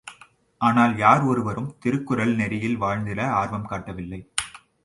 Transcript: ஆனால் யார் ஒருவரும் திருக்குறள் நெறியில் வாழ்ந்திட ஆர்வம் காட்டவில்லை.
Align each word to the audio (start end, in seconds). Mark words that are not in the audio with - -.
ஆனால் 0.61 0.93
யார் 0.97 1.21
ஒருவரும் 1.21 1.69
திருக்குறள் 1.79 2.33
நெறியில் 2.35 2.81
வாழ்ந்திட 2.81 3.29
ஆர்வம் 3.31 3.67
காட்டவில்லை. 3.67 4.21